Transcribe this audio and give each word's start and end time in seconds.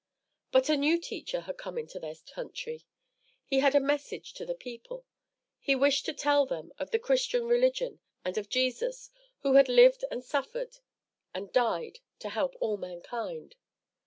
But 0.51 0.67
a 0.67 0.75
new 0.77 0.99
teacher 0.99 1.41
had 1.41 1.59
come 1.59 1.77
into 1.77 1.99
their 1.99 2.15
country. 2.33 2.87
He 3.45 3.59
had 3.59 3.75
a 3.75 3.79
message 3.79 4.33
to 4.33 4.47
the 4.47 4.55
people. 4.55 5.05
He 5.59 5.75
wished 5.75 6.05
to 6.07 6.13
tell 6.13 6.47
them 6.47 6.73
of 6.79 6.89
the 6.89 6.97
Christian 6.97 7.45
religion 7.45 7.99
and 8.25 8.35
of 8.35 8.49
Jesus, 8.49 9.11
who 9.41 9.53
had 9.53 9.69
lived 9.69 10.03
and 10.09 10.23
suffered 10.23 10.77
and 11.35 11.53
died 11.53 11.99
to 12.17 12.29
help 12.29 12.55
all 12.59 12.77
mankind. 12.77 13.57